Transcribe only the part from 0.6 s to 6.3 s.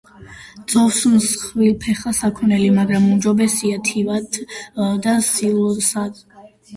ძოვს მსხვილფეხა საქონელი, მაგრამ უმჯობესია თივად და სილოსად.